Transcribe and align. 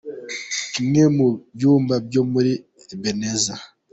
Kimwe 0.73 1.01
mu 1.15 1.27
byumba 1.55 1.95
byo 2.07 2.21
muri 2.33 2.51
Ebenezer. 2.93 3.59